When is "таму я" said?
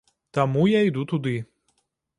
0.37-0.81